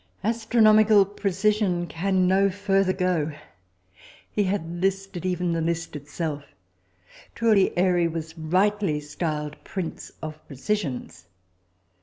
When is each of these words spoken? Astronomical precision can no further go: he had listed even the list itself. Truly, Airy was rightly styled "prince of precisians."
Astronomical 0.23 1.05
precision 1.05 1.85
can 1.85 2.27
no 2.27 2.49
further 2.49 2.91
go: 2.91 3.33
he 4.31 4.45
had 4.45 4.81
listed 4.81 5.27
even 5.27 5.51
the 5.53 5.61
list 5.61 5.95
itself. 5.95 6.43
Truly, 7.35 7.71
Airy 7.77 8.07
was 8.07 8.35
rightly 8.35 8.99
styled 8.99 9.57
"prince 9.63 10.11
of 10.23 10.39
precisians." 10.47 11.25